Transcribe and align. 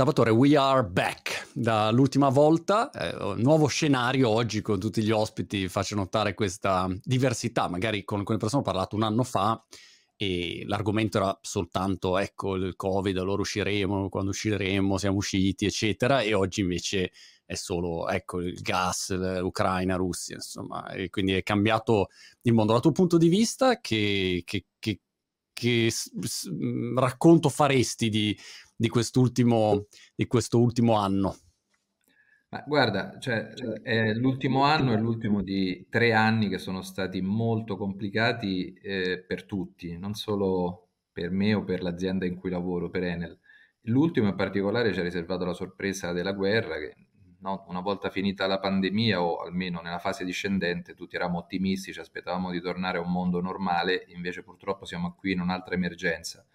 Salvatore, 0.00 0.30
we 0.30 0.56
are 0.56 0.82
back 0.82 1.48
dall'ultima 1.52 2.30
volta, 2.30 2.90
eh, 2.90 3.34
nuovo 3.36 3.66
scenario 3.66 4.30
oggi 4.30 4.62
con 4.62 4.80
tutti 4.80 5.02
gli 5.02 5.10
ospiti, 5.10 5.68
faccio 5.68 5.94
notare 5.94 6.32
questa 6.32 6.88
diversità, 7.02 7.68
magari 7.68 8.02
con 8.02 8.20
alcune 8.20 8.38
persone 8.38 8.62
ho 8.62 8.64
parlato 8.64 8.96
un 8.96 9.02
anno 9.02 9.24
fa 9.24 9.62
e 10.16 10.64
l'argomento 10.66 11.18
era 11.18 11.38
soltanto 11.42 12.16
ecco 12.16 12.54
il 12.54 12.76
covid, 12.76 13.18
allora 13.18 13.42
usciremo, 13.42 14.08
quando 14.08 14.30
usciremo, 14.30 14.96
siamo 14.96 15.18
usciti 15.18 15.66
eccetera 15.66 16.22
e 16.22 16.32
oggi 16.32 16.62
invece 16.62 17.12
è 17.44 17.54
solo 17.54 18.08
ecco 18.08 18.40
il 18.40 18.58
gas, 18.62 19.14
l'Ucraina, 19.38 19.96
Russia, 19.96 20.36
insomma, 20.36 20.88
e 20.92 21.10
quindi 21.10 21.34
è 21.34 21.42
cambiato 21.42 22.08
il 22.40 22.54
mondo. 22.54 22.72
Dal 22.72 22.80
tuo 22.80 22.92
punto 22.92 23.18
di 23.18 23.28
vista 23.28 23.78
che, 23.80 24.40
che, 24.46 24.64
che, 24.78 25.00
che 25.52 25.90
s- 25.90 26.10
s- 26.20 26.48
racconto 26.96 27.50
faresti 27.50 28.08
di 28.08 28.34
di 28.80 28.88
quest'ultimo, 28.88 29.88
di 30.14 30.26
questo 30.26 30.58
ultimo 30.58 30.96
anno? 30.96 31.36
Ma 32.48 32.64
guarda, 32.66 33.18
cioè, 33.18 33.48
è 33.82 34.14
l'ultimo 34.14 34.64
anno 34.64 34.94
è 34.94 34.96
l'ultimo 34.96 35.42
di 35.42 35.86
tre 35.90 36.14
anni 36.14 36.48
che 36.48 36.56
sono 36.56 36.80
stati 36.80 37.20
molto 37.20 37.76
complicati 37.76 38.72
eh, 38.72 39.22
per 39.24 39.44
tutti, 39.44 39.98
non 39.98 40.14
solo 40.14 40.88
per 41.12 41.30
me 41.30 41.52
o 41.52 41.62
per 41.62 41.82
l'azienda 41.82 42.24
in 42.24 42.36
cui 42.36 42.48
lavoro, 42.48 42.88
per 42.88 43.04
Enel. 43.04 43.38
L'ultimo 43.82 44.28
in 44.28 44.34
particolare 44.34 44.94
ci 44.94 45.00
ha 45.00 45.02
riservato 45.02 45.44
la 45.44 45.52
sorpresa 45.52 46.12
della 46.12 46.32
guerra, 46.32 46.78
che 46.78 46.94
no, 47.40 47.66
una 47.68 47.80
volta 47.80 48.08
finita 48.08 48.46
la 48.46 48.58
pandemia 48.58 49.22
o 49.22 49.42
almeno 49.42 49.82
nella 49.82 49.98
fase 49.98 50.24
discendente 50.24 50.94
tutti 50.94 51.16
eravamo 51.16 51.40
ottimisti, 51.40 51.92
ci 51.92 52.00
aspettavamo 52.00 52.50
di 52.50 52.62
tornare 52.62 52.96
a 52.96 53.02
un 53.02 53.12
mondo 53.12 53.42
normale, 53.42 54.06
invece 54.08 54.42
purtroppo 54.42 54.86
siamo 54.86 55.14
qui 55.14 55.32
in 55.32 55.40
un'altra 55.40 55.74
emergenza. 55.74 56.46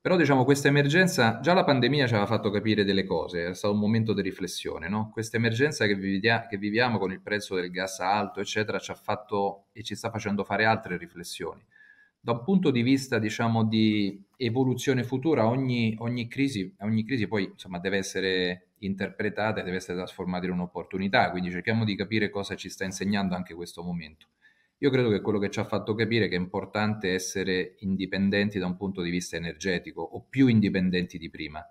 Però 0.00 0.16
diciamo 0.16 0.44
questa 0.44 0.68
emergenza, 0.68 1.40
già 1.40 1.54
la 1.54 1.64
pandemia 1.64 2.06
ci 2.06 2.12
aveva 2.14 2.28
fatto 2.28 2.50
capire 2.50 2.84
delle 2.84 3.04
cose, 3.04 3.48
è 3.48 3.54
stato 3.54 3.74
un 3.74 3.80
momento 3.80 4.12
di 4.12 4.22
riflessione, 4.22 4.88
no? 4.88 5.10
Questa 5.12 5.36
emergenza 5.36 5.86
che, 5.86 5.96
viviamo, 5.96 6.46
che 6.48 6.56
viviamo 6.56 6.98
con 6.98 7.10
il 7.10 7.20
prezzo 7.20 7.56
del 7.56 7.70
gas 7.70 7.98
alto, 7.98 8.40
eccetera, 8.40 8.78
ci 8.78 8.92
ha 8.92 8.94
fatto 8.94 9.66
e 9.72 9.82
ci 9.82 9.96
sta 9.96 10.10
facendo 10.10 10.44
fare 10.44 10.64
altre 10.64 10.96
riflessioni. 10.96 11.64
Da 12.20 12.32
un 12.32 12.42
punto 12.44 12.70
di 12.70 12.82
vista, 12.82 13.18
diciamo, 13.18 13.64
di 13.64 14.22
evoluzione 14.36 15.02
futura, 15.02 15.46
ogni, 15.48 15.96
ogni, 15.98 16.28
crisi, 16.28 16.74
ogni 16.80 17.04
crisi 17.04 17.26
poi 17.26 17.44
insomma, 17.44 17.78
deve 17.80 17.96
essere 17.98 18.68
interpretata 18.78 19.60
e 19.60 19.64
deve 19.64 19.76
essere 19.76 19.96
trasformata 19.98 20.46
in 20.46 20.52
un'opportunità, 20.52 21.30
quindi 21.30 21.50
cerchiamo 21.50 21.84
di 21.84 21.96
capire 21.96 22.30
cosa 22.30 22.54
ci 22.54 22.68
sta 22.68 22.84
insegnando 22.84 23.34
anche 23.34 23.54
questo 23.54 23.82
momento. 23.82 24.28
Io 24.78 24.90
credo 24.90 25.10
che 25.10 25.20
quello 25.20 25.38
che 25.38 25.50
ci 25.50 25.58
ha 25.58 25.64
fatto 25.64 25.94
capire 25.94 26.28
che 26.28 26.36
è 26.36 26.38
importante 26.38 27.12
essere 27.12 27.74
indipendenti 27.80 28.58
da 28.58 28.66
un 28.66 28.76
punto 28.76 29.02
di 29.02 29.10
vista 29.10 29.36
energetico 29.36 30.02
o 30.02 30.24
più 30.28 30.46
indipendenti 30.46 31.18
di 31.18 31.28
prima. 31.30 31.64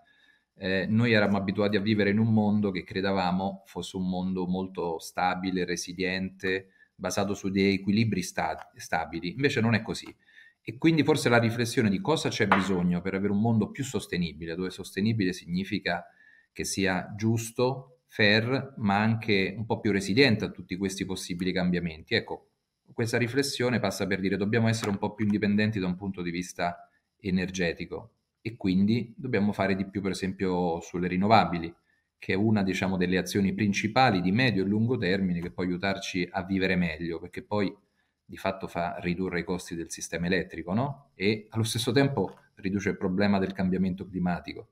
Eh, 0.60 0.88
noi 0.90 1.14
eravamo 1.14 1.38
abituati 1.38 1.78
a 1.78 1.82
vivere 1.82 2.10
in 2.10 2.18
un 2.18 2.34
mondo 2.34 2.72
che 2.72 2.84
credevamo 2.84 3.64
fosse 3.66 3.96
un 3.96 4.10
mondo 4.10 4.46
molto 4.48 5.00
stabile, 5.00 5.64
resiliente, 5.66 6.70
basato 6.96 7.34
su 7.34 7.50
dei 7.50 7.76
equilibri 7.76 8.22
sta- 8.24 8.72
stabili. 8.76 9.32
Invece 9.32 9.62
non 9.62 9.74
è 9.76 9.82
così. 9.82 10.14
E 10.62 10.78
quindi 10.78 11.04
forse 11.04 11.30
la 11.30 11.38
riflessione 11.40 11.90
di 11.90 12.02
cosa 12.02 12.28
c'è 12.28 12.46
bisogno 12.48 13.00
per 13.02 13.14
avere 13.14 13.32
un 13.32 13.40
mondo 13.40 13.72
più 13.72 13.86
sostenibile, 13.86 14.56
dove 14.56 14.70
sostenibile 14.70 15.32
significa 15.32 16.06
che 16.52 16.66
sia 16.66 17.14
giusto, 17.16 18.00
fair, 18.06 18.74
ma 18.78 18.98
anche 19.00 19.54
un 19.58 19.66
po' 19.66 19.80
più 19.80 19.92
resiliente 19.94 20.44
a 20.44 20.50
tutti 20.52 20.76
questi 20.76 21.06
possibili 21.06 21.54
cambiamenti. 21.54 22.16
Ecco, 22.16 22.50
questa 22.94 23.18
riflessione 23.18 23.80
passa 23.80 24.08
per 24.08 24.20
dire 24.20 24.38
dobbiamo 24.38 24.68
essere 24.68 24.90
un 24.90 24.98
po' 24.98 25.14
più 25.14 25.26
indipendenti 25.26 25.80
da 25.80 25.88
un 25.88 25.96
punto 25.96 26.22
di 26.22 26.32
vista 26.32 26.90
energetico 27.20 28.12
e 28.42 28.56
quindi 28.56 29.14
dobbiamo 29.18 29.52
fare 29.52 29.76
di 29.76 29.86
più 29.86 30.02
per 30.02 30.12
esempio 30.12 30.80
sulle 30.80 31.08
rinnovabili, 31.08 31.74
che 32.18 32.34
è 32.34 32.36
una 32.36 32.64
diciamo, 32.64 32.98
delle 32.98 33.18
azioni 33.18 33.54
principali 33.54 34.22
di 34.22 34.32
medio 34.32 34.64
e 34.64 34.68
lungo 34.68 34.98
termine 34.98 35.42
che 35.42 35.52
può 35.52 35.64
aiutarci 35.64 36.28
a 36.32 36.44
vivere 36.44 36.76
meglio, 36.76 37.20
perché 37.20 37.44
poi 37.44 37.76
di 38.24 38.38
fatto 38.38 38.68
fa 38.68 38.98
ridurre 39.00 39.42
i 39.42 39.44
costi 39.44 39.76
del 39.76 39.92
sistema 39.92 40.26
elettrico 40.26 40.74
no? 40.74 41.12
e 41.16 41.48
allo 41.50 41.64
stesso 41.64 41.92
tempo 41.92 42.40
riduce 42.56 42.90
il 42.90 42.98
problema 42.98 43.38
del 43.40 43.54
cambiamento 43.54 44.08
climatico. 44.08 44.70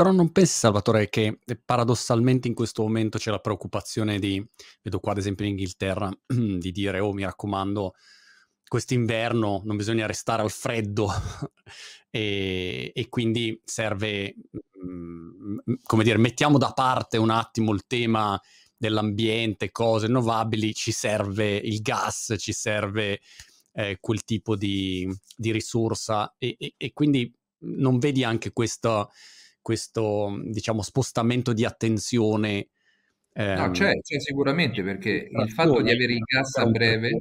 Però 0.00 0.12
non 0.12 0.32
pensi, 0.32 0.54
Salvatore, 0.54 1.10
che 1.10 1.40
eh, 1.44 1.60
paradossalmente 1.62 2.48
in 2.48 2.54
questo 2.54 2.80
momento 2.80 3.18
c'è 3.18 3.30
la 3.30 3.38
preoccupazione 3.38 4.18
di, 4.18 4.42
vedo 4.80 4.98
qua 4.98 5.12
ad 5.12 5.18
esempio 5.18 5.44
in 5.44 5.50
Inghilterra, 5.50 6.10
di 6.26 6.70
dire, 6.72 7.00
oh 7.00 7.12
mi 7.12 7.22
raccomando, 7.22 7.92
quest'inverno 8.66 9.60
non 9.62 9.76
bisogna 9.76 10.06
restare 10.06 10.40
al 10.40 10.50
freddo 10.50 11.06
e, 12.08 12.92
e, 12.94 13.08
quindi 13.10 13.60
serve, 13.62 14.36
mm, 14.82 15.58
come 15.82 16.02
dire, 16.02 16.16
mettiamo 16.16 16.56
da 16.56 16.72
parte 16.72 17.18
un 17.18 17.28
attimo 17.28 17.74
il 17.74 17.84
tema 17.86 18.40
dell'ambiente, 18.74 19.70
cose 19.70 20.06
rinnovabili, 20.06 20.72
ci 20.72 20.92
serve 20.92 21.56
il 21.56 21.82
gas, 21.82 22.36
ci 22.38 22.54
serve 22.54 23.20
eh, 23.74 23.98
quel 24.00 24.24
tipo 24.24 24.56
di, 24.56 25.06
di 25.36 25.52
risorsa 25.52 26.36
e, 26.38 26.56
e, 26.58 26.72
e, 26.78 26.90
quindi 26.94 27.30
non 27.64 27.98
vedi 27.98 28.24
anche 28.24 28.54
questo 28.54 29.10
questo 29.70 30.36
diciamo, 30.46 30.82
spostamento 30.82 31.52
di 31.52 31.64
attenzione. 31.64 32.70
Ehm, 33.34 33.56
no, 33.56 33.70
c'è, 33.70 33.92
c'è 34.00 34.18
sicuramente 34.18 34.82
perché 34.82 35.28
il 35.30 35.50
fatto 35.52 35.80
di 35.80 35.92
avere 35.92 36.14
il 36.14 36.24
gas 36.24 36.56
a 36.56 36.66
breve... 36.66 37.20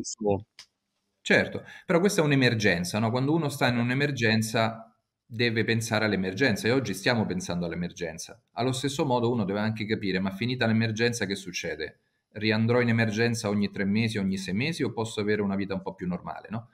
Certo, 1.22 1.64
però 1.86 2.00
questa 2.00 2.22
è 2.22 2.24
un'emergenza, 2.24 2.98
no? 2.98 3.12
Quando 3.12 3.36
uno 3.36 3.50
sta 3.50 3.68
in 3.68 3.78
un'emergenza 3.78 4.92
deve 5.24 5.64
pensare 5.64 6.06
all'emergenza 6.06 6.68
e 6.68 6.72
oggi 6.72 6.96
stiamo 6.96 7.28
pensando 7.28 7.68
all'emergenza. 7.68 8.42
Allo 8.54 8.72
stesso 8.72 9.06
modo 9.06 9.32
uno 9.32 9.46
deve 9.46 9.60
anche 9.60 9.86
capire, 9.86 10.20
ma 10.20 10.32
finita 10.32 10.66
l'emergenza 10.66 11.28
che 11.28 11.36
succede? 11.36 12.00
Riandrò 12.32 12.82
in 12.82 12.90
emergenza 12.90 13.48
ogni 13.48 13.70
tre 13.70 13.86
mesi, 13.86 14.18
ogni 14.18 14.38
sei 14.38 14.56
mesi 14.56 14.82
o 14.82 14.92
posso 14.92 15.20
avere 15.20 15.44
una 15.44 15.56
vita 15.56 15.76
un 15.76 15.84
po' 15.84 15.94
più 15.94 16.08
normale, 16.08 16.48
no? 16.50 16.70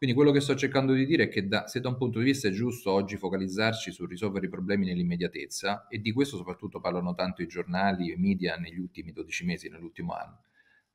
Quindi 0.00 0.16
quello 0.16 0.32
che 0.32 0.40
sto 0.40 0.54
cercando 0.54 0.94
di 0.94 1.04
dire 1.04 1.24
è 1.24 1.28
che 1.28 1.46
da, 1.46 1.66
se 1.66 1.78
da 1.78 1.90
un 1.90 1.98
punto 1.98 2.20
di 2.20 2.24
vista 2.24 2.48
è 2.48 2.50
giusto 2.52 2.90
oggi 2.90 3.18
focalizzarci 3.18 3.92
su 3.92 4.06
risolvere 4.06 4.46
i 4.46 4.48
problemi 4.48 4.86
nell'immediatezza, 4.86 5.88
e 5.88 5.98
di 5.98 6.10
questo 6.10 6.38
soprattutto 6.38 6.80
parlano 6.80 7.12
tanto 7.12 7.42
i 7.42 7.46
giornali 7.46 8.08
e 8.08 8.14
i 8.14 8.16
media 8.16 8.56
negli 8.56 8.78
ultimi 8.78 9.12
12 9.12 9.44
mesi, 9.44 9.68
nell'ultimo 9.68 10.14
anno, 10.14 10.44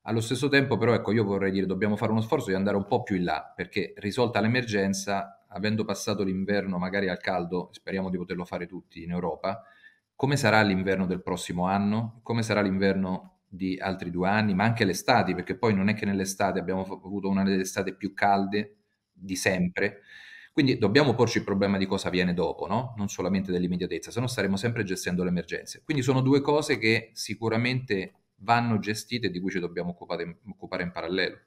allo 0.07 0.21
stesso 0.21 0.47
tempo 0.49 0.79
però 0.79 0.95
ecco 0.95 1.11
io 1.11 1.23
vorrei 1.23 1.51
dire 1.51 1.67
dobbiamo 1.67 1.95
fare 1.95 2.13
uno 2.13 2.21
sforzo 2.21 2.49
di 2.49 2.55
andare 2.55 2.77
un 2.77 2.87
po' 2.87 3.03
più 3.03 3.15
in 3.15 3.25
là, 3.25 3.53
perché 3.55 3.93
risolta 3.97 4.39
l'emergenza, 4.39 5.45
avendo 5.49 5.85
passato 5.85 6.23
l'inverno 6.23 6.79
magari 6.79 7.07
al 7.07 7.19
caldo, 7.19 7.69
speriamo 7.73 8.09
di 8.09 8.17
poterlo 8.17 8.43
fare 8.43 8.65
tutti 8.65 9.03
in 9.03 9.11
Europa, 9.11 9.61
come 10.15 10.35
sarà 10.35 10.63
l'inverno 10.63 11.05
del 11.05 11.21
prossimo 11.21 11.67
anno? 11.67 12.21
Come 12.23 12.41
sarà 12.41 12.61
l'inverno 12.61 13.41
di 13.47 13.77
altri 13.77 14.09
due 14.09 14.29
anni, 14.29 14.55
ma 14.55 14.63
anche 14.63 14.83
l'estate, 14.83 15.35
perché 15.35 15.55
poi 15.55 15.75
non 15.75 15.89
è 15.89 15.93
che 15.93 16.05
nell'estate 16.05 16.57
abbiamo 16.57 16.81
avuto 16.81 17.29
una 17.29 17.43
delle 17.43 17.61
estate 17.61 17.93
più 17.93 18.11
calde 18.15 18.77
di 19.15 19.35
sempre. 19.35 20.01
Quindi 20.51 20.77
dobbiamo 20.77 21.15
porci 21.15 21.39
il 21.39 21.43
problema 21.43 21.77
di 21.77 21.85
cosa 21.85 22.09
viene 22.09 22.33
dopo, 22.33 22.67
no? 22.67 22.93
non 22.97 23.09
solamente 23.09 23.51
dell'immediatezza, 23.51 24.11
se 24.11 24.19
no 24.19 24.27
staremo 24.27 24.55
sempre 24.55 24.83
gestendo 24.83 25.23
le 25.23 25.29
emergenze. 25.29 25.81
Quindi 25.83 26.01
sono 26.01 26.21
due 26.21 26.41
cose 26.41 26.77
che 26.77 27.11
sicuramente 27.13 28.13
vanno 28.37 28.79
gestite 28.79 29.27
e 29.27 29.31
di 29.31 29.39
cui 29.39 29.51
ci 29.51 29.59
dobbiamo 29.59 29.89
occupare, 29.89 30.39
occupare 30.47 30.83
in 30.83 30.91
parallelo. 30.91 31.39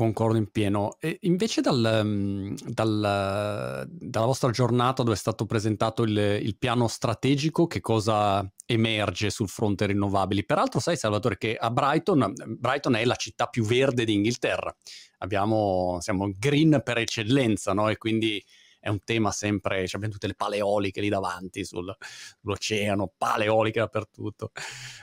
Concordo 0.00 0.38
in 0.38 0.50
pieno. 0.50 0.96
E 0.98 1.18
invece 1.24 1.60
dal, 1.60 2.00
mm, 2.02 2.54
dal, 2.68 3.86
dalla 3.86 4.24
vostra 4.24 4.48
giornata 4.48 5.02
dove 5.02 5.14
è 5.14 5.18
stato 5.18 5.44
presentato 5.44 6.04
il, 6.04 6.16
il, 6.16 6.56
piano 6.56 6.88
strategico, 6.88 7.66
che 7.66 7.82
cosa 7.82 8.50
emerge 8.64 9.28
sul 9.28 9.50
fronte 9.50 9.84
rinnovabili? 9.84 10.46
Peraltro 10.46 10.80
sai 10.80 10.96
Salvatore 10.96 11.36
che 11.36 11.54
a 11.54 11.70
Brighton, 11.70 12.32
Brighton 12.46 12.94
è 12.94 13.04
la 13.04 13.14
città 13.14 13.48
più 13.48 13.62
verde 13.62 14.06
d'Inghilterra. 14.06 14.74
Abbiamo, 15.18 15.98
siamo 16.00 16.30
green 16.34 16.80
per 16.82 16.96
eccellenza, 16.96 17.74
no? 17.74 17.90
E 17.90 17.98
quindi 17.98 18.42
è 18.80 18.88
un 18.88 18.98
tema 19.04 19.30
sempre, 19.30 19.86
cioè 19.86 19.96
abbiamo 19.96 20.14
tutte 20.14 20.26
le 20.26 20.34
pale 20.34 20.56
eoliche 20.56 21.00
lì 21.00 21.08
davanti 21.08 21.64
sul, 21.64 21.94
sull'oceano, 22.40 23.12
pale 23.16 23.44
eoliche 23.44 23.78
dappertutto. 23.78 24.50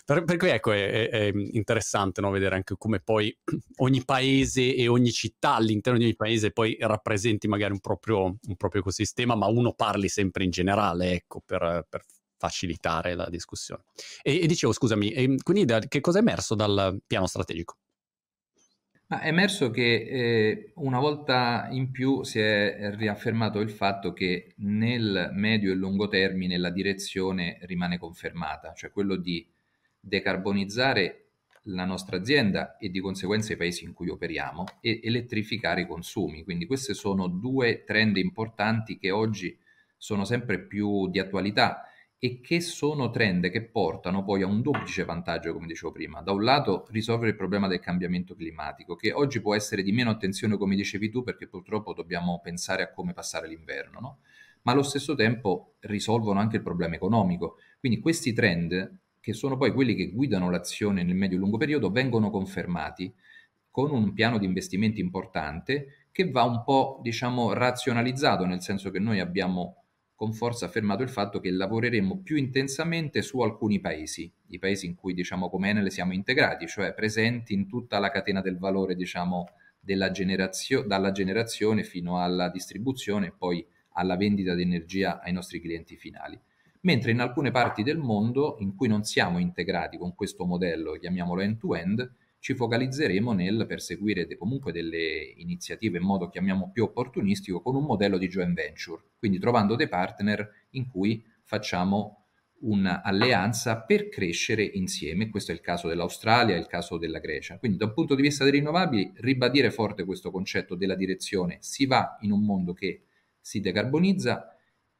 Per, 0.04 0.24
per 0.24 0.38
cui 0.38 0.50
ecco, 0.50 0.72
è, 0.72 1.10
è 1.10 1.32
interessante 1.34 2.20
no? 2.20 2.32
vedere 2.32 2.56
anche 2.56 2.76
come 2.78 3.00
poi 3.00 3.36
ogni 3.78 4.04
paese 4.04 4.76
e 4.76 4.88
ogni 4.88 5.12
città 5.12 5.54
all'interno 5.54 6.00
di 6.00 6.06
ogni 6.06 6.16
paese 6.16 6.52
poi 6.52 6.76
rappresenti 6.80 7.48
magari 7.48 7.74
un 7.74 7.80
proprio, 7.80 8.24
un 8.24 8.56
proprio 8.58 8.82
ecosistema, 8.82 9.36
ma 9.36 9.46
uno 9.46 9.74
parli 9.74 10.10
sempre 10.10 10.44
in 10.44 10.50
generale, 10.50 11.12
ecco, 11.12 11.42
per, 11.46 11.86
per 11.88 12.04
facilitare 12.38 13.16
la 13.16 13.30
discussione. 13.30 13.84
E, 14.22 14.42
e 14.42 14.48
dicevo, 14.48 14.74
scusami, 14.74 15.12
e 15.12 15.36
quindi 15.44 15.66
da, 15.66 15.80
che 15.80 16.02
cosa 16.02 16.18
è 16.18 16.22
emerso 16.22 16.56
dal 16.56 17.00
piano 17.06 17.28
strategico? 17.28 17.78
Ma 19.10 19.22
è 19.22 19.28
emerso 19.28 19.72
che 19.72 19.84
eh, 19.84 20.72
una 20.76 21.00
volta 21.00 21.70
in 21.72 21.92
più 21.92 22.24
si 22.24 22.40
è 22.40 22.92
riaffermato 22.96 23.62
il 23.62 23.70
fatto 23.70 24.12
che 24.12 24.54
nel 24.58 25.30
medio 25.32 25.72
e 25.72 25.76
lungo 25.76 26.10
termine 26.10 26.58
la 26.58 26.70
direzione 26.70 27.58
rimane 27.62 27.98
confermata, 27.98 28.74
cioè 28.74 28.92
quello 28.92 29.16
di 29.16 29.48
decarbonizzare 29.98 31.28
la 31.70 31.86
nostra 31.86 32.18
azienda 32.18 32.76
e 32.76 32.90
di 32.90 33.00
conseguenza 33.00 33.54
i 33.54 33.58
paesi 33.58 33.86
in 33.86 33.94
cui 33.94 34.10
operiamo 34.10 34.66
e 34.82 35.00
elettrificare 35.02 35.82
i 35.82 35.88
consumi. 35.88 36.44
Quindi 36.44 36.66
queste 36.66 36.94
sono 36.94 37.28
due 37.28 37.86
trend 37.86 38.18
importanti 38.18 38.98
che 38.98 39.12
oggi 39.12 39.58
sono 39.96 40.26
sempre 40.26 40.60
più 40.60 41.10
di 41.10 41.20
attualità 41.20 41.84
e 42.20 42.42
che 42.42 42.62
sono 42.62 43.12
trend 43.12 43.50
che 43.50 43.64
portano 43.64 44.24
poi 44.24 44.42
a 44.42 44.48
un 44.48 44.62
duplice 44.62 45.06
vantaggio, 45.06 45.54
come 45.54 45.68
dicevo 45.68 45.92
prima. 45.92 46.22
Da 46.22 46.32
un 46.32 46.44
lato 46.44 46.88
risolvere 46.90 47.32
il 47.32 47.38
problema 47.38 47.68
del 47.68 47.80
cambiamento 47.80 48.36
climatico, 48.36 48.96
che 48.96 49.12
oggi 49.12 49.40
può 49.40 49.54
essere 49.54 49.84
di 49.84 49.92
meno 49.92 50.10
attenzione, 50.10 50.58
come 50.58 50.76
dicevi 50.76 51.10
tu, 51.10 51.24
perché 51.24 51.48
purtroppo 51.48 51.94
dobbiamo 51.94 52.40
pensare 52.42 52.84
a 52.84 52.92
come 52.92 53.14
passare 53.14 53.48
l'inverno, 53.48 54.00
no? 54.00 54.18
ma 54.64 54.72
allo 54.72 54.84
stesso 54.84 55.16
tempo 55.16 55.76
risolvono 55.82 56.40
anche 56.40 56.58
il 56.58 56.64
problema 56.64 56.96
economico. 56.96 57.58
Quindi 57.80 58.00
questi 58.00 58.34
trend, 58.34 59.00
che 59.20 59.34
sono 59.34 59.56
poi 59.56 59.72
quelli 59.72 59.96
che 59.96 60.10
guidano 60.10 60.50
l'azione 60.50 61.04
nel 61.04 61.16
medio 61.16 61.38
e 61.38 61.40
lungo 61.40 61.58
periodo, 61.58 61.90
vengono 61.92 62.30
confermati 62.30 63.14
con 63.70 63.92
un 63.92 64.12
piano 64.12 64.40
di 64.40 64.46
investimenti 64.46 65.00
importante 65.00 66.08
che 66.12 66.32
va 66.32 66.44
un 66.44 66.64
po', 66.64 67.00
diciamo, 67.02 67.54
razionalizzato, 67.54 68.46
nel 68.46 68.62
senso 68.62 68.90
che 68.90 69.00
noi 69.00 69.20
abbiamo 69.20 69.84
con 70.18 70.34
forza 70.34 70.66
affermato 70.66 71.04
il 71.04 71.10
fatto 71.10 71.40
che 71.40 71.52
lavoreremo 71.52 72.22
più 72.24 72.38
intensamente 72.38 73.22
su 73.22 73.40
alcuni 73.42 73.80
paesi, 73.80 74.30
i 74.48 74.58
paesi 74.58 74.88
in 74.88 74.96
cui 74.96 75.14
diciamo 75.14 75.48
come 75.48 75.70
Enel 75.70 75.92
siamo 75.92 76.12
integrati, 76.12 76.66
cioè 76.66 76.96
presenti 76.96 77.54
in 77.54 77.68
tutta 77.68 78.00
la 78.00 78.10
catena 78.10 78.42
del 78.42 78.58
valore 78.58 78.96
diciamo 78.96 79.48
generazio- 80.12 80.82
dalla 80.82 81.12
generazione 81.12 81.84
fino 81.84 82.20
alla 82.20 82.50
distribuzione 82.50 83.28
e 83.28 83.34
poi 83.38 83.64
alla 83.90 84.18
vendita 84.18 84.56
di 84.56 84.64
energia 84.64 85.22
ai 85.22 85.34
nostri 85.34 85.62
clienti 85.62 85.96
finali. 85.98 86.42
Mentre 86.82 87.12
in 87.12 87.20
alcune 87.20 87.52
parti 87.52 87.84
del 87.84 88.00
mondo 88.00 88.56
in 88.58 88.76
cui 88.76 88.88
non 88.88 89.04
siamo 89.04 89.38
integrati 89.38 90.00
con 90.00 90.16
questo 90.16 90.48
modello, 90.48 90.94
chiamiamolo 90.94 91.42
end-to-end, 91.42 92.12
ci 92.48 92.56
focalizzeremo 92.56 93.34
nel 93.34 93.66
perseguire 93.68 94.26
de- 94.26 94.38
comunque 94.38 94.72
delle 94.72 95.34
iniziative 95.36 95.98
in 95.98 96.06
modo, 96.06 96.30
chiamiamo, 96.30 96.72
più 96.72 96.84
opportunistico 96.84 97.62
con 97.62 97.76
un 97.76 97.84
modello 97.84 98.18
di 98.18 98.30
joint 98.30 98.54
venture, 98.54 99.04
quindi 99.20 99.38
trovando 99.38 99.76
dei 99.76 99.90
partner 99.90 100.50
in 100.70 100.88
cui 100.88 101.22
facciamo 101.44 102.28
un'alleanza 102.62 103.82
per 103.82 104.08
crescere 104.08 104.64
insieme. 104.64 105.30
Questo 105.30 105.52
è 105.52 105.56
il 105.56 105.60
caso 105.60 105.90
dell'Australia, 105.90 106.56
è 106.56 106.58
il 106.58 106.68
caso 106.68 106.98
della 106.98 107.20
Grecia. 107.20 107.58
Quindi 107.58 107.76
da 107.78 107.84
un 107.84 107.94
punto 107.94 108.16
di 108.16 108.22
vista 108.22 108.46
dei 108.46 108.54
rinnovabili, 108.54 109.12
ribadire 109.16 109.70
forte 109.70 110.06
questo 110.06 110.32
concetto 110.32 110.76
della 110.76 110.96
direzione. 110.96 111.58
Si 111.60 111.86
va 111.86 112.16
in 112.22 112.32
un 112.32 112.46
mondo 112.46 112.72
che 112.72 113.08
si 113.42 113.60
decarbonizza, 113.60 114.57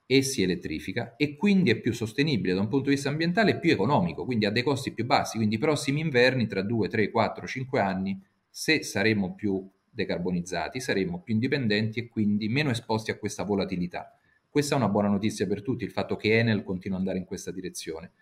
e 0.10 0.22
si 0.22 0.42
elettrifica 0.42 1.18
e 1.18 1.36
quindi 1.36 1.70
è 1.70 1.76
più 1.76 1.94
sostenibile 1.94 2.54
da 2.54 2.62
un 2.62 2.70
punto 2.70 2.88
di 2.90 2.96
vista 2.96 3.10
ambientale 3.10 3.52
e 3.52 3.60
più 3.60 3.72
economico, 3.72 4.24
quindi 4.24 4.46
ha 4.46 4.52
dei 4.52 4.64
costi 4.64 4.94
più 4.94 5.06
bassi. 5.06 5.36
Quindi 5.36 5.56
i 5.56 5.60
prossimi 5.60 6.00
inverni, 6.00 6.48
tra 6.48 6.62
2, 6.62 6.88
3, 6.88 7.12
4, 7.12 7.46
5 7.46 7.80
anni, 7.80 8.20
se 8.50 8.84
saremo 8.84 9.36
più 9.36 9.70
decarbonizzati, 9.92 10.80
saremo 10.80 11.22
più 11.22 11.34
indipendenti 11.34 12.00
e 12.00 12.08
quindi 12.08 12.48
meno 12.48 12.70
esposti 12.70 13.12
a 13.12 13.18
questa 13.18 13.44
volatilità. 13.44 14.18
Questa 14.50 14.76
è 14.76 14.78
una 14.78 14.88
buona 14.88 15.10
notizia 15.10 15.46
per 15.46 15.62
tutti, 15.62 15.84
il 15.84 15.92
fatto 15.92 16.16
che 16.16 16.40
Enel 16.40 16.64
continua 16.64 16.98
ad 16.98 17.04
andare 17.04 17.20
in 17.20 17.28
questa 17.28 17.52
direzione. 17.52 18.14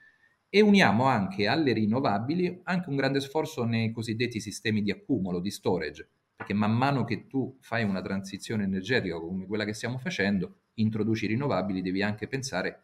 E 0.49 0.61
uniamo 0.61 1.05
anche 1.05 1.47
alle 1.47 1.71
rinnovabili 1.73 2.61
anche 2.63 2.89
un 2.89 2.95
grande 2.95 3.19
sforzo 3.19 3.63
nei 3.63 3.91
cosiddetti 3.91 4.39
sistemi 4.39 4.81
di 4.81 4.89
accumulo, 4.89 5.39
di 5.39 5.51
storage, 5.51 6.09
perché 6.35 6.53
man 6.53 6.71
mano 6.71 7.03
che 7.03 7.27
tu 7.27 7.57
fai 7.59 7.83
una 7.83 8.01
transizione 8.01 8.63
energetica 8.63 9.19
come 9.19 9.45
quella 9.45 9.65
che 9.65 9.73
stiamo 9.73 9.97
facendo, 9.97 10.61
introduci 10.75 11.27
rinnovabili, 11.27 11.81
devi 11.81 12.01
anche 12.01 12.27
pensare 12.27 12.81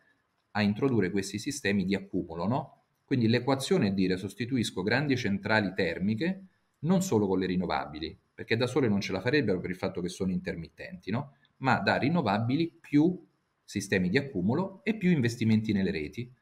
a 0.52 0.62
introdurre 0.62 1.12
questi 1.12 1.40
sistemi 1.40 1.86
di 1.86 1.96
accumulo, 1.96 2.48
no? 2.48 2.84
Quindi 3.06 3.28
l'equazione 3.28 3.88
è 3.88 3.92
dire 3.92 4.18
sostituisco 4.18 4.84
grandi 4.84 5.18
centrali 5.18 5.74
termiche 5.74 6.46
non 6.80 7.02
solo 7.02 7.28
con 7.28 7.40
le 7.40 7.46
rinnovabili, 7.46 8.18
perché 8.34 8.58
da 8.58 8.68
sole 8.68 8.88
non 8.88 9.02
ce 9.02 9.12
la 9.12 9.22
farebbero 9.22 9.60
per 9.60 9.70
il 9.70 9.76
fatto 9.76 10.02
che 10.02 10.10
sono 10.10 10.32
intermittenti, 10.32 11.12
no? 11.12 11.36
Ma 11.58 11.80
da 11.80 11.98
rinnovabili 11.98 12.78
più 12.80 13.24
sistemi 13.64 14.10
di 14.10 14.18
accumulo 14.18 14.82
e 14.84 14.96
più 14.96 15.12
investimenti 15.12 15.74
nelle 15.74 15.92
reti. 15.92 16.34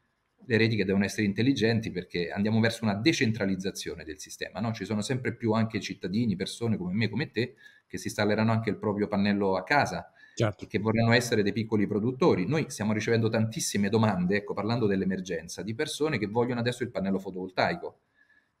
Le 0.46 0.56
reti 0.56 0.76
che 0.76 0.84
devono 0.84 1.04
essere 1.04 1.26
intelligenti 1.26 1.90
perché 1.90 2.30
andiamo 2.30 2.58
verso 2.60 2.84
una 2.84 2.94
decentralizzazione 2.94 4.04
del 4.04 4.18
sistema, 4.18 4.60
no? 4.60 4.72
Ci 4.72 4.84
sono 4.84 5.02
sempre 5.02 5.34
più 5.34 5.52
anche 5.52 5.80
cittadini, 5.80 6.36
persone 6.36 6.76
come 6.76 6.94
me, 6.94 7.08
come 7.08 7.30
te, 7.30 7.56
che 7.86 7.98
si 7.98 8.06
installeranno 8.06 8.52
anche 8.52 8.70
il 8.70 8.78
proprio 8.78 9.06
pannello 9.06 9.56
a 9.56 9.64
casa, 9.64 10.12
certo. 10.44 10.66
che 10.66 10.78
vorranno 10.78 11.12
essere 11.12 11.42
dei 11.42 11.52
piccoli 11.52 11.86
produttori. 11.86 12.46
Noi 12.46 12.66
stiamo 12.68 12.92
ricevendo 12.92 13.28
tantissime 13.28 13.88
domande, 13.88 14.36
ecco, 14.36 14.54
parlando 14.54 14.86
dell'emergenza, 14.86 15.62
di 15.62 15.74
persone 15.74 16.18
che 16.18 16.26
vogliono 16.26 16.60
adesso 16.60 16.82
il 16.82 16.90
pannello 16.90 17.18
fotovoltaico, 17.18 18.00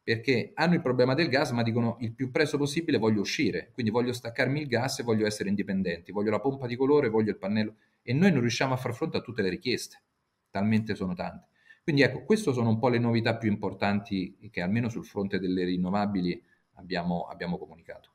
perché 0.02 0.52
hanno 0.54 0.74
il 0.74 0.82
problema 0.82 1.14
del 1.14 1.28
gas, 1.28 1.50
ma 1.50 1.62
dicono 1.62 1.96
il 2.00 2.12
più 2.12 2.30
presto 2.30 2.58
possibile 2.58 2.98
voglio 2.98 3.20
uscire, 3.20 3.70
quindi 3.72 3.90
voglio 3.92 4.12
staccarmi 4.12 4.60
il 4.60 4.66
gas 4.66 4.98
e 5.00 5.02
voglio 5.02 5.26
essere 5.26 5.48
indipendenti, 5.48 6.12
voglio 6.12 6.30
la 6.30 6.40
pompa 6.40 6.66
di 6.66 6.76
colore, 6.76 7.08
voglio 7.08 7.30
il 7.30 7.38
pannello, 7.38 7.74
e 8.02 8.12
noi 8.12 8.32
non 8.32 8.40
riusciamo 8.40 8.74
a 8.74 8.76
far 8.76 8.94
fronte 8.94 9.18
a 9.18 9.20
tutte 9.20 9.42
le 9.42 9.48
richieste, 9.48 10.02
talmente 10.50 10.94
sono 10.94 11.14
tante. 11.14 11.48
Quindi 11.82 12.02
ecco, 12.02 12.24
queste 12.24 12.52
sono 12.52 12.68
un 12.68 12.78
po' 12.78 12.88
le 12.88 12.98
novità 12.98 13.36
più 13.36 13.50
importanti 13.50 14.36
che 14.50 14.60
almeno 14.60 14.88
sul 14.88 15.04
fronte 15.04 15.38
delle 15.38 15.64
rinnovabili 15.64 16.42
abbiamo, 16.74 17.26
abbiamo 17.26 17.58
comunicato. 17.58 18.09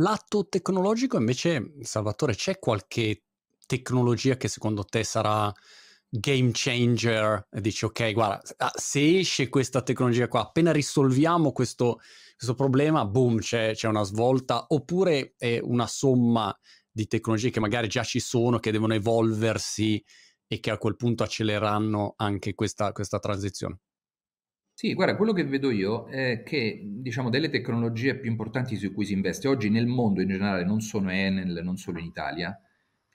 Lato 0.00 0.48
tecnologico 0.48 1.18
invece, 1.18 1.74
Salvatore, 1.82 2.34
c'è 2.34 2.58
qualche 2.58 3.24
tecnologia 3.66 4.38
che 4.38 4.48
secondo 4.48 4.82
te 4.84 5.04
sarà 5.04 5.52
game 6.08 6.50
changer 6.52 7.46
dici 7.50 7.84
ok, 7.84 8.12
guarda, 8.12 8.42
ah, 8.56 8.72
se 8.74 9.18
esce 9.18 9.50
questa 9.50 9.82
tecnologia 9.82 10.26
qua, 10.26 10.40
appena 10.40 10.72
risolviamo 10.72 11.52
questo, 11.52 12.00
questo 12.34 12.54
problema, 12.54 13.04
boom, 13.04 13.40
c'è, 13.40 13.74
c'è, 13.74 13.88
una 13.88 14.02
svolta, 14.02 14.64
oppure 14.68 15.34
è 15.36 15.58
una 15.62 15.86
somma 15.86 16.56
di 16.90 17.06
tecnologie 17.06 17.50
che 17.50 17.60
magari 17.60 17.86
già 17.86 18.02
ci 18.02 18.20
sono, 18.20 18.58
che 18.58 18.72
devono 18.72 18.94
evolversi 18.94 20.02
e 20.46 20.60
che 20.60 20.70
a 20.70 20.78
quel 20.78 20.96
punto 20.96 21.24
accelereranno 21.24 22.14
anche 22.16 22.54
questa, 22.54 22.92
questa 22.92 23.18
transizione? 23.18 23.80
Sì, 24.80 24.94
guarda, 24.94 25.14
quello 25.14 25.34
che 25.34 25.44
vedo 25.44 25.70
io 25.70 26.06
è 26.06 26.42
che, 26.42 26.80
diciamo, 26.82 27.28
delle 27.28 27.50
tecnologie 27.50 28.16
più 28.16 28.30
importanti 28.30 28.76
su 28.76 28.94
cui 28.94 29.04
si 29.04 29.12
investe 29.12 29.46
oggi 29.46 29.68
nel 29.68 29.86
mondo 29.86 30.22
in 30.22 30.28
generale, 30.28 30.64
non 30.64 30.80
solo 30.80 31.10
Enel, 31.10 31.60
non 31.62 31.76
solo 31.76 31.98
in 31.98 32.06
Italia, 32.06 32.58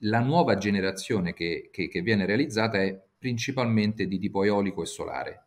la 0.02 0.20
nuova 0.20 0.58
generazione 0.58 1.34
che, 1.34 1.70
che, 1.72 1.88
che 1.88 2.02
viene 2.02 2.28
realizzata 2.28 2.80
è 2.84 2.96
principalmente 3.18 4.06
di 4.06 4.20
tipo 4.20 4.44
eolico 4.44 4.84
e 4.84 4.86
solare. 4.86 5.46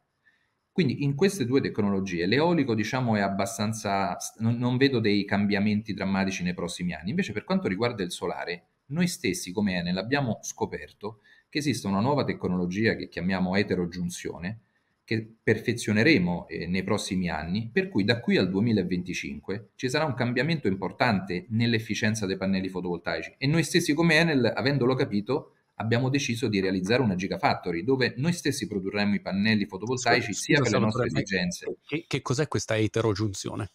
Quindi 0.73 1.05
in 1.05 1.15
queste 1.15 1.47
due 1.47 1.61
tecnologie 1.61 2.27
l'eolico 2.27 2.75
diciamo 2.75 3.15
è 3.15 3.21
abbastanza, 3.21 4.17
non, 4.39 4.57
non, 4.57 4.77
vedo 4.77 4.99
dei 4.99 5.25
cambiamenti 5.25 5.95
drammatici 5.95 6.43
nei 6.43 6.53
prossimi 6.53 6.95
anni, 6.95 7.11
invece 7.11 7.33
per 7.33 7.45
quanto 7.45 7.69
riguarda 7.69 8.03
il 8.03 8.11
solare, 8.11 8.71
noi 8.87 9.07
stessi 9.07 9.53
come 9.53 9.77
Enel 9.77 9.97
abbiamo 9.97 10.41
scoperto 10.43 11.21
che 11.49 11.59
esiste 11.59 11.87
una 11.87 12.01
nuova 12.01 12.25
tecnologia 12.25 12.97
che 12.97 13.07
chiamiamo 13.07 13.55
eterogiunzione, 13.55 14.63
che 15.09 15.37
perfezioneremo 15.43 16.49
eh, 16.49 16.67
nei 16.67 16.85
prossimi 16.85 17.31
anni, 17.31 17.71
per 17.73 17.89
cui 17.89 18.05
da 18.05 18.21
qui 18.21 18.37
al 18.37 18.51
2025 18.51 19.71
ci 19.75 19.89
sarà 19.89 20.05
un 20.05 20.13
cambiamento 20.13 20.69
importante 20.69 21.47
nell'efficienza 21.49 22.27
dei 22.27 22.37
pannelli 22.37 22.69
fotovoltaici 22.69 23.37
e 23.39 23.47
noi 23.47 23.63
stessi 23.63 23.95
come 23.95 24.19
Enel, 24.19 24.53
avendolo 24.55 24.95
capito, 24.95 25.55
abbiamo 25.77 26.11
deciso 26.11 26.47
di 26.47 26.61
realizzare 26.61 27.01
una 27.01 27.15
Gigafactory 27.15 27.85
dove 27.85 28.13
noi 28.19 28.35
stessi 28.35 28.67
produrremo 28.67 29.15
i 29.15 29.23
pannelli 29.23 29.65
fotovoltaici 29.65 30.35
Scusa, 30.35 30.43
sia 30.43 30.61
per 30.61 30.73
le 30.73 30.79
nostre 30.79 31.07
esigenze. 31.07 31.79
Che, 31.87 32.05
che 32.07 32.21
cos'è 32.21 32.47
questa 32.47 32.77
eterogiunzione? 32.77 33.71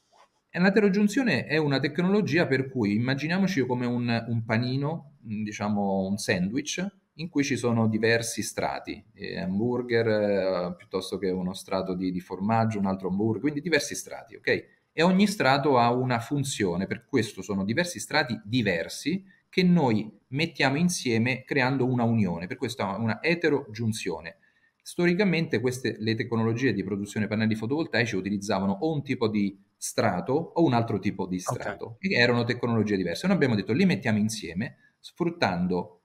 L'eterogiunzione 0.52 1.48
è 1.48 1.58
una 1.58 1.80
tecnologia 1.80 2.46
per 2.46 2.70
cui 2.70 2.94
immaginiamoci 2.94 3.66
come 3.66 3.88
un, 3.88 4.24
un 4.28 4.46
panino, 4.46 5.16
diciamo 5.20 6.06
un 6.06 6.18
sandwich, 6.18 6.86
in 7.16 7.30
cui 7.30 7.44
ci 7.44 7.58
sono 7.58 7.88
diversi 7.88 8.42
strati, 8.42 9.04
eh, 9.14 9.40
hamburger 9.40 10.08
eh, 10.08 10.76
piuttosto 10.76 11.18
che 11.18 11.30
uno 11.30 11.54
strato 11.54 11.94
di, 11.94 12.12
di, 12.12 12.20
formaggio, 12.20 12.80
un 12.80 12.88
altro 12.88 13.10
hamburger, 13.10 13.42
quindi 13.42 13.62
diversi 13.62 13.96
strati, 13.96 14.36
ok? 14.36 14.66
E 14.92 15.04
ogni 15.04 15.28
strato 15.28 15.78
ha 15.78 15.92
una 15.92 16.20
funzione, 16.20 16.88
per 16.88 17.06
questo 17.06 17.42
sono 17.42 17.64
diversi 17.64 18.00
strati 18.00 18.40
diversi 18.44 19.24
che 19.50 19.64
noi 19.64 20.12
mettiamo 20.30 20.78
insieme 20.78 21.44
creando 21.44 21.86
una 21.86 22.04
unione, 22.04 22.48
per 22.48 22.58
questo 22.58 22.82
è 22.82 22.98
una 22.98 23.22
eterogiunzione. 23.22 24.38
Storicamente 24.82 25.62
queste, 25.62 25.96
le 26.00 26.16
tecnologie 26.16 26.74
di 26.74 26.84
produzione 26.84 27.28
pannelli 27.28 27.56
fotovoltaici 27.56 28.16
utilizzavano 28.16 28.74
o 28.82 28.92
un 28.92 29.04
tipo 29.04 29.28
di 29.28 29.58
strato 29.78 30.34
o 30.34 30.64
un 30.64 30.74
altro 30.74 31.00
tipo 31.00 31.28
di 31.28 31.40
strato, 31.40 31.98
okay. 31.98 32.14
erano 32.14 32.44
tecnologie 32.44 32.98
diverse. 32.98 33.28
Noi 33.28 33.36
abbiamo 33.36 33.56
detto 33.56 33.74
li 33.74 33.86
mettiamo 33.86 34.18
insieme 34.18 34.96
sfruttando 35.00 36.03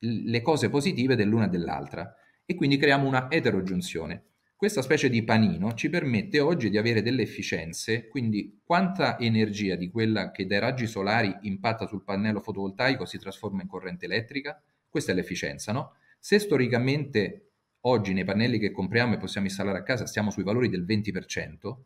le 0.00 0.42
cose 0.42 0.68
positive 0.68 1.16
dell'una 1.16 1.46
e 1.46 1.48
dell'altra 1.48 2.14
e 2.44 2.54
quindi 2.54 2.76
creiamo 2.76 3.06
una 3.06 3.30
eterogiunzione. 3.30 4.24
Questa 4.58 4.82
specie 4.82 5.08
di 5.08 5.22
panino 5.22 5.74
ci 5.74 5.88
permette 5.88 6.40
oggi 6.40 6.68
di 6.68 6.78
avere 6.78 7.00
delle 7.00 7.22
efficienze, 7.22 8.08
quindi 8.08 8.60
quanta 8.64 9.16
energia 9.18 9.76
di 9.76 9.88
quella 9.88 10.32
che 10.32 10.46
dai 10.46 10.58
raggi 10.58 10.88
solari 10.88 11.32
impatta 11.42 11.86
sul 11.86 12.02
pannello 12.02 12.40
fotovoltaico 12.40 13.04
si 13.04 13.18
trasforma 13.18 13.62
in 13.62 13.68
corrente 13.68 14.06
elettrica? 14.06 14.60
Questa 14.88 15.12
è 15.12 15.14
l'efficienza, 15.14 15.70
no? 15.70 15.92
Se 16.18 16.40
storicamente 16.40 17.50
oggi 17.82 18.12
nei 18.12 18.24
pannelli 18.24 18.58
che 18.58 18.72
compriamo 18.72 19.14
e 19.14 19.18
possiamo 19.18 19.46
installare 19.46 19.78
a 19.78 19.82
casa 19.84 20.06
stiamo 20.06 20.32
sui 20.32 20.42
valori 20.42 20.68
del 20.68 20.84
20%, 20.84 21.76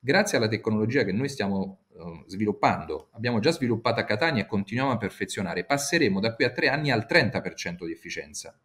grazie 0.00 0.38
alla 0.38 0.48
tecnologia 0.48 1.04
che 1.04 1.12
noi 1.12 1.28
stiamo 1.28 1.83
sviluppando, 2.26 3.08
abbiamo 3.12 3.38
già 3.38 3.52
sviluppato 3.52 4.00
a 4.00 4.04
Catania 4.04 4.42
e 4.42 4.46
continuiamo 4.46 4.92
a 4.92 4.96
perfezionare, 4.96 5.64
passeremo 5.64 6.20
da 6.20 6.34
qui 6.34 6.44
a 6.44 6.50
tre 6.50 6.68
anni 6.68 6.90
al 6.90 7.06
30% 7.08 7.84
di 7.84 7.92
efficienza. 7.92 8.58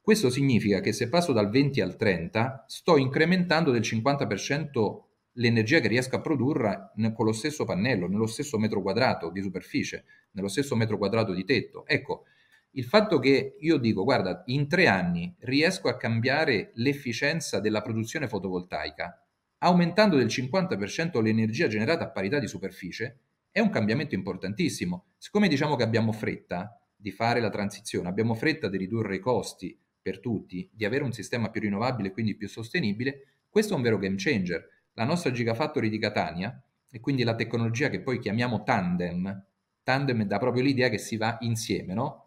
Questo 0.00 0.30
significa 0.30 0.80
che 0.80 0.92
se 0.92 1.08
passo 1.08 1.32
dal 1.32 1.50
20 1.50 1.80
al 1.80 1.96
30 1.96 2.64
sto 2.68 2.96
incrementando 2.96 3.70
del 3.70 3.82
50% 3.82 5.00
l'energia 5.32 5.80
che 5.80 5.88
riesco 5.88 6.16
a 6.16 6.20
produrre 6.20 6.92
con 7.14 7.26
lo 7.26 7.32
stesso 7.32 7.64
pannello, 7.64 8.06
nello 8.06 8.26
stesso 8.26 8.58
metro 8.58 8.82
quadrato 8.82 9.30
di 9.30 9.42
superficie, 9.42 10.04
nello 10.32 10.48
stesso 10.48 10.76
metro 10.76 10.96
quadrato 10.96 11.32
di 11.32 11.44
tetto. 11.44 11.84
Ecco, 11.86 12.24
il 12.72 12.84
fatto 12.84 13.18
che 13.18 13.56
io 13.58 13.78
dico, 13.78 14.04
guarda, 14.04 14.42
in 14.46 14.68
tre 14.68 14.86
anni 14.86 15.34
riesco 15.40 15.88
a 15.88 15.96
cambiare 15.96 16.70
l'efficienza 16.74 17.58
della 17.58 17.82
produzione 17.82 18.28
fotovoltaica, 18.28 19.25
aumentando 19.58 20.16
del 20.16 20.26
50% 20.26 21.22
l'energia 21.22 21.68
generata 21.68 22.04
a 22.04 22.10
parità 22.10 22.38
di 22.38 22.46
superficie, 22.46 23.18
è 23.50 23.60
un 23.60 23.70
cambiamento 23.70 24.14
importantissimo. 24.14 25.06
Siccome 25.16 25.48
diciamo 25.48 25.76
che 25.76 25.82
abbiamo 25.82 26.12
fretta 26.12 26.78
di 26.94 27.10
fare 27.10 27.40
la 27.40 27.50
transizione, 27.50 28.08
abbiamo 28.08 28.34
fretta 28.34 28.68
di 28.68 28.76
ridurre 28.76 29.16
i 29.16 29.20
costi 29.20 29.78
per 30.00 30.20
tutti, 30.20 30.68
di 30.72 30.84
avere 30.84 31.04
un 31.04 31.12
sistema 31.12 31.50
più 31.50 31.62
rinnovabile 31.62 32.08
e 32.08 32.12
quindi 32.12 32.36
più 32.36 32.48
sostenibile, 32.48 33.44
questo 33.48 33.72
è 33.72 33.76
un 33.76 33.82
vero 33.82 33.98
game 33.98 34.16
changer 34.18 34.68
la 34.96 35.04
nostra 35.04 35.30
Gigafactory 35.30 35.88
di 35.88 35.98
Catania 35.98 36.62
e 36.90 37.00
quindi 37.00 37.22
la 37.22 37.34
tecnologia 37.34 37.88
che 37.88 38.00
poi 38.00 38.18
chiamiamo 38.18 38.62
tandem, 38.62 39.44
tandem 39.82 40.24
dà 40.24 40.38
proprio 40.38 40.62
l'idea 40.62 40.88
che 40.88 40.98
si 40.98 41.16
va 41.16 41.36
insieme, 41.40 41.94
no? 41.94 42.24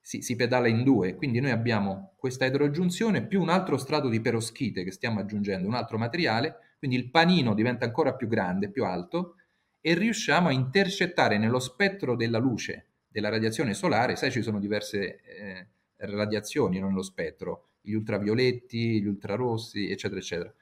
Si, 0.00 0.22
si 0.22 0.36
pedala 0.36 0.68
in 0.68 0.82
due, 0.82 1.14
quindi 1.14 1.40
noi 1.40 1.50
abbiamo 1.50 2.14
questa 2.16 2.46
eterogiunzione 2.46 3.26
più 3.26 3.40
un 3.40 3.50
altro 3.50 3.76
strato 3.76 4.08
di 4.08 4.20
peroschite 4.20 4.82
che 4.82 4.90
stiamo 4.90 5.20
aggiungendo, 5.20 5.68
un 5.68 5.74
altro 5.74 5.98
materiale, 5.98 6.56
quindi 6.80 6.96
il 6.96 7.10
panino 7.10 7.54
diventa 7.54 7.84
ancora 7.84 8.16
più 8.16 8.26
grande, 8.26 8.70
più 8.70 8.84
alto 8.84 9.36
e 9.80 9.94
riusciamo 9.94 10.48
a 10.48 10.52
intercettare 10.52 11.38
nello 11.38 11.60
spettro 11.60 12.16
della 12.16 12.38
luce 12.38 12.86
della 13.06 13.28
radiazione 13.28 13.74
solare, 13.74 14.16
sai 14.16 14.32
ci 14.32 14.42
sono 14.42 14.58
diverse 14.58 15.20
eh, 15.22 15.68
radiazioni 15.96 16.80
nello 16.80 17.02
spettro, 17.02 17.68
gli 17.80 17.92
ultravioletti, 17.92 19.00
gli 19.00 19.06
ultrarossi, 19.06 19.88
eccetera, 19.88 20.18
eccetera 20.20 20.54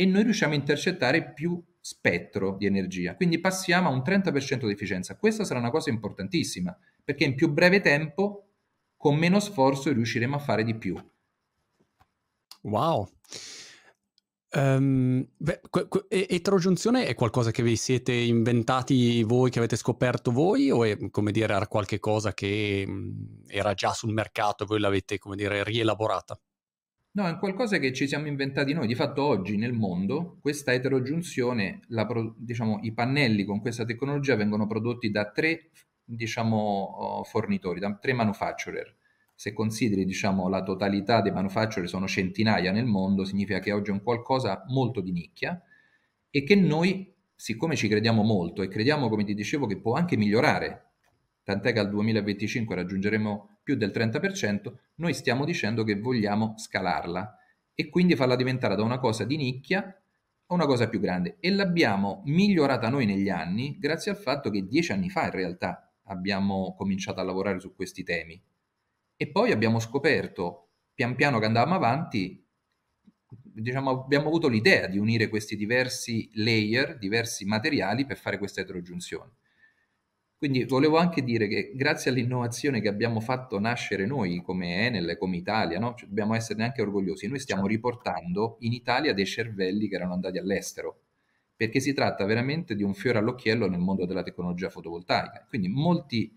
e 0.00 0.06
noi 0.06 0.22
riusciamo 0.22 0.54
a 0.54 0.56
intercettare 0.56 1.34
più 1.34 1.62
spettro 1.78 2.56
di 2.56 2.64
energia. 2.64 3.14
Quindi 3.16 3.38
passiamo 3.38 3.90
a 3.90 3.92
un 3.92 3.98
30% 3.98 4.64
di 4.64 4.72
efficienza. 4.72 5.18
Questa 5.18 5.44
sarà 5.44 5.58
una 5.58 5.68
cosa 5.68 5.90
importantissima, 5.90 6.74
perché 7.04 7.24
in 7.24 7.34
più 7.34 7.52
breve 7.52 7.82
tempo, 7.82 8.48
con 8.96 9.16
meno 9.16 9.40
sforzo, 9.40 9.92
riusciremo 9.92 10.36
a 10.36 10.38
fare 10.38 10.64
di 10.64 10.74
più. 10.74 10.96
Wow. 12.62 13.10
Um, 14.52 15.24
beh, 15.36 15.60
que- 15.70 15.86
è 16.08 17.14
qualcosa 17.14 17.52
che 17.52 17.62
vi 17.62 17.76
siete 17.76 18.12
inventati 18.12 19.22
voi, 19.22 19.48
che 19.48 19.58
avete 19.58 19.76
scoperto 19.76 20.32
voi, 20.32 20.70
o 20.70 20.82
è 20.84 20.96
come 21.10 21.30
dire 21.30 21.54
era 21.54 21.68
qualche 21.68 22.00
cosa 22.00 22.34
che 22.34 22.84
mh, 22.84 23.44
era 23.46 23.74
già 23.74 23.92
sul 23.92 24.12
mercato 24.12 24.64
e 24.64 24.66
voi 24.66 24.80
l'avete 24.80 25.18
come 25.18 25.36
dire 25.36 25.62
rielaborata? 25.62 26.40
No, 27.12 27.28
è 27.28 27.38
qualcosa 27.38 27.78
che 27.78 27.92
ci 27.92 28.08
siamo 28.08 28.26
inventati 28.26 28.72
noi. 28.72 28.86
Di 28.88 28.94
fatto 28.94 29.22
oggi 29.22 29.56
nel 29.56 29.72
mondo 29.72 30.38
questa 30.40 30.72
eterogiunzione, 30.72 31.80
la 31.88 32.06
pro- 32.06 32.34
diciamo, 32.36 32.80
i 32.82 32.92
pannelli 32.92 33.44
con 33.44 33.60
questa 33.60 33.84
tecnologia 33.84 34.34
vengono 34.34 34.66
prodotti 34.66 35.10
da 35.10 35.30
tre 35.30 35.70
diciamo, 36.04 37.22
fornitori, 37.24 37.78
da 37.78 37.96
tre 37.96 38.12
manufacturer. 38.12 38.96
Se 39.40 39.54
consideri 39.54 40.04
diciamo, 40.04 40.50
la 40.50 40.62
totalità 40.62 41.22
dei 41.22 41.32
manufacturer 41.32 41.88
sono 41.88 42.06
centinaia 42.06 42.72
nel 42.72 42.84
mondo, 42.84 43.24
significa 43.24 43.58
che 43.58 43.72
oggi 43.72 43.88
è 43.88 43.94
un 43.94 44.02
qualcosa 44.02 44.64
molto 44.68 45.00
di 45.00 45.12
nicchia 45.12 45.58
e 46.28 46.44
che 46.44 46.54
noi, 46.54 47.10
siccome 47.34 47.74
ci 47.74 47.88
crediamo 47.88 48.22
molto 48.22 48.60
e 48.60 48.68
crediamo, 48.68 49.08
come 49.08 49.24
ti 49.24 49.32
dicevo, 49.32 49.64
che 49.64 49.78
può 49.78 49.94
anche 49.94 50.18
migliorare, 50.18 50.90
tant'è 51.42 51.72
che 51.72 51.78
al 51.78 51.88
2025 51.88 52.74
raggiungeremo 52.74 53.60
più 53.62 53.76
del 53.76 53.92
30%, 53.94 54.74
noi 54.96 55.14
stiamo 55.14 55.46
dicendo 55.46 55.84
che 55.84 55.98
vogliamo 55.98 56.52
scalarla 56.58 57.38
e 57.74 57.88
quindi 57.88 58.16
farla 58.16 58.36
diventare 58.36 58.76
da 58.76 58.82
una 58.82 58.98
cosa 58.98 59.24
di 59.24 59.38
nicchia 59.38 59.82
a 60.48 60.52
una 60.52 60.66
cosa 60.66 60.86
più 60.86 61.00
grande. 61.00 61.38
E 61.40 61.50
l'abbiamo 61.50 62.20
migliorata 62.26 62.90
noi 62.90 63.06
negli 63.06 63.30
anni 63.30 63.78
grazie 63.78 64.10
al 64.10 64.18
fatto 64.18 64.50
che 64.50 64.66
dieci 64.66 64.92
anni 64.92 65.08
fa 65.08 65.24
in 65.24 65.30
realtà 65.30 65.90
abbiamo 66.08 66.74
cominciato 66.76 67.20
a 67.20 67.24
lavorare 67.24 67.58
su 67.58 67.74
questi 67.74 68.02
temi. 68.04 68.48
E 69.22 69.28
poi 69.28 69.52
abbiamo 69.52 69.80
scoperto, 69.80 70.70
pian 70.94 71.14
piano 71.14 71.38
che 71.38 71.44
andavamo 71.44 71.74
avanti, 71.74 72.42
diciamo, 73.28 73.90
abbiamo 73.90 74.28
avuto 74.28 74.48
l'idea 74.48 74.86
di 74.86 74.96
unire 74.96 75.28
questi 75.28 75.56
diversi 75.56 76.30
layer, 76.36 76.96
diversi 76.96 77.44
materiali 77.44 78.06
per 78.06 78.16
fare 78.16 78.38
questa 78.38 78.62
eterogiunzione. 78.62 79.32
Quindi 80.38 80.64
volevo 80.64 80.96
anche 80.96 81.22
dire 81.22 81.48
che 81.48 81.72
grazie 81.74 82.10
all'innovazione 82.10 82.80
che 82.80 82.88
abbiamo 82.88 83.20
fatto 83.20 83.60
nascere 83.60 84.06
noi 84.06 84.40
come 84.40 84.86
Enel, 84.86 85.18
come 85.18 85.36
Italia, 85.36 85.78
no? 85.78 85.94
cioè, 85.96 86.08
dobbiamo 86.08 86.34
esserne 86.34 86.64
anche 86.64 86.80
orgogliosi, 86.80 87.28
noi 87.28 87.40
stiamo 87.40 87.68
certo. 87.68 87.76
riportando 87.76 88.56
in 88.60 88.72
Italia 88.72 89.12
dei 89.12 89.26
cervelli 89.26 89.86
che 89.86 89.96
erano 89.96 90.14
andati 90.14 90.38
all'estero, 90.38 91.02
perché 91.54 91.78
si 91.78 91.92
tratta 91.92 92.24
veramente 92.24 92.74
di 92.74 92.82
un 92.82 92.94
fiore 92.94 93.18
all'occhiello 93.18 93.68
nel 93.68 93.80
mondo 93.80 94.06
della 94.06 94.22
tecnologia 94.22 94.70
fotovoltaica. 94.70 95.44
Quindi 95.46 95.68
molti 95.68 96.34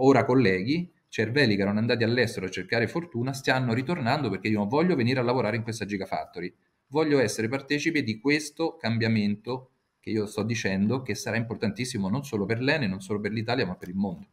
ora 0.00 0.26
colleghi, 0.26 0.92
cervelli 1.08 1.56
che 1.56 1.62
erano 1.62 1.78
andati 1.78 2.04
all'estero 2.04 2.46
a 2.46 2.50
cercare 2.50 2.88
fortuna, 2.88 3.32
stanno 3.32 3.72
ritornando 3.72 4.30
perché 4.30 4.48
io 4.48 4.66
voglio 4.66 4.94
venire 4.94 5.20
a 5.20 5.22
lavorare 5.22 5.56
in 5.56 5.62
questa 5.62 5.84
Gigafactory, 5.84 6.54
voglio 6.88 7.18
essere 7.18 7.48
partecipe 7.48 8.02
di 8.02 8.18
questo 8.18 8.76
cambiamento 8.76 9.70
che 10.00 10.10
io 10.10 10.26
sto 10.26 10.42
dicendo 10.42 11.02
che 11.02 11.14
sarà 11.14 11.36
importantissimo 11.36 12.08
non 12.08 12.24
solo 12.24 12.44
per 12.44 12.60
l'Ene, 12.60 12.86
non 12.86 13.00
solo 13.00 13.18
per 13.18 13.32
l'Italia, 13.32 13.66
ma 13.66 13.74
per 13.74 13.88
il 13.88 13.96
mondo. 13.96 14.26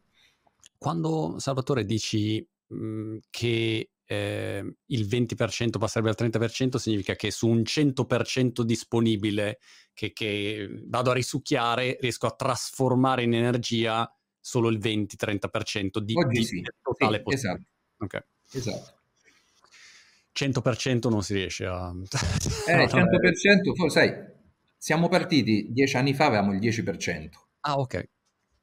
Quando 0.78 1.40
Salvatore 1.40 1.86
dici 1.86 2.46
mh, 2.68 2.76
mhmm, 2.76 3.20
che 3.30 3.90
eh, 4.06 4.76
il 4.86 5.08
20% 5.08 5.78
passerebbe 5.80 6.10
al 6.10 6.30
30% 6.30 6.76
significa 6.76 7.16
che 7.16 7.32
su 7.32 7.48
un 7.48 7.62
100% 7.62 8.62
disponibile 8.62 9.60
che, 9.94 10.12
che, 10.14 10.70
vado 10.86 11.12
a 11.12 11.14
risucchiare 11.14 11.98
riesco 12.00 12.28
a 12.28 12.36
trasformare 12.36 13.24
in 13.24 13.34
energia 13.34 14.08
solo 14.44 14.68
il 14.68 14.78
20-30% 14.78 16.00
di, 16.00 16.14
Oggi 16.16 16.40
di 16.40 16.46
sì, 16.46 16.62
totale 16.82 17.24
sì, 17.26 17.34
esatto. 17.34 17.64
Okay. 17.98 18.22
esatto. 18.52 18.98
100% 20.36 21.10
non 21.10 21.24
si 21.24 21.34
riesce 21.34 21.66
a... 21.66 21.94
Eh, 22.68 22.86
100%, 22.86 23.88
sai, 23.88 24.14
siamo 24.78 25.08
partiti 25.08 25.68
dieci 25.72 25.96
anni 25.96 26.14
fa, 26.14 26.26
avevamo 26.26 26.52
il 26.52 26.60
10%. 26.60 27.30
Ah, 27.62 27.80
ok. 27.80 28.10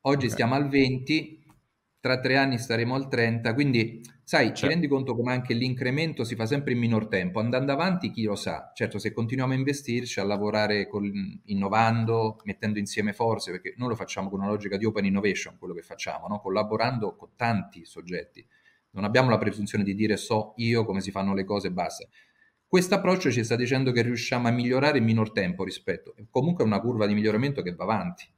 Oggi 0.03 0.17
okay. 0.17 0.29
stiamo 0.29 0.55
al 0.55 0.69
20%, 0.69 1.40
tra 2.01 2.19
tre 2.19 2.37
anni 2.37 2.59
staremo 2.59 2.95
al 2.95 3.09
30%, 3.09 3.53
quindi 3.53 4.01
sai, 4.25 4.47
certo. 4.47 4.61
ti 4.61 4.67
rendi 4.69 4.89
conto 4.89 5.15
come 5.15 5.33
anche 5.33 5.55
l'incremento 5.55 6.25
si 6.25 6.35
fa 6.35 6.47
sempre 6.47 6.73
in 6.73 6.79
minor 6.79 7.09
tempo. 7.09 7.41
Andando 7.41 7.73
avanti, 7.73 8.11
chi 8.11 8.23
lo 8.23 8.37
sa? 8.37 8.73
Certo, 8.75 8.99
se 8.99 9.13
continuiamo 9.13 9.53
a 9.53 9.57
investirci, 9.57 10.19
a 10.19 10.25
lavorare 10.25 10.89
con, 10.89 11.11
innovando, 11.45 12.39
mettendo 12.45 12.79
insieme 12.79 13.13
forze, 13.13 13.51
perché 13.51 13.75
noi 13.77 13.91
lo 13.91 13.95
facciamo 13.95 14.31
con 14.31 14.41
una 14.41 14.49
logica 14.49 14.77
di 14.77 14.87
open 14.87 15.05
innovation, 15.05 15.59
quello 15.59 15.75
che 15.75 15.83
facciamo, 15.83 16.27
no? 16.27 16.41
collaborando 16.41 17.15
con 17.17 17.31
tanti 17.37 17.85
soggetti. 17.85 18.47
Non 18.93 19.05
abbiamo 19.05 19.31
la 19.31 19.39
presunzione 19.39 19.85
di 19.85 19.95
dire 19.95 20.17
so 20.17 20.55
io 20.57 20.85
come 20.85 21.01
si 21.01 21.11
fanno 21.11 21.35
le 21.35 21.45
cose 21.45 21.69
e 21.69 21.71
basta 21.71 22.09
questo 22.71 22.95
approccio 22.95 23.33
ci 23.33 23.43
sta 23.43 23.57
dicendo 23.57 23.91
che 23.91 24.01
riusciamo 24.01 24.47
a 24.47 24.53
migliorare 24.53 24.99
in 24.99 25.05
minor 25.05 25.33
tempo 25.33 25.65
rispetto, 25.65 26.15
comunque 26.31 26.63
è 26.63 26.67
una 26.69 26.79
curva 26.79 27.09
di 27.09 27.15
miglioramento 27.15 27.63
che 27.63 27.75
va 27.75 27.83
avanti. 27.83 28.33